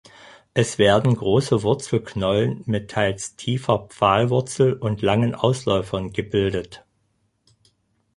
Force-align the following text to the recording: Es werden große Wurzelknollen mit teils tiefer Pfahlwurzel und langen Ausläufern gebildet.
Es 0.55 0.79
werden 0.79 1.13
große 1.13 1.61
Wurzelknollen 1.61 2.63
mit 2.65 2.89
teils 2.89 3.35
tiefer 3.35 3.85
Pfahlwurzel 3.89 4.73
und 4.73 5.03
langen 5.03 5.35
Ausläufern 5.35 6.11
gebildet. 6.11 6.83